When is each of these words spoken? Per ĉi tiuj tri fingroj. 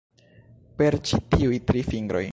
Per 0.81 0.97
ĉi 1.11 1.21
tiuj 1.37 1.63
tri 1.69 1.87
fingroj. 1.93 2.29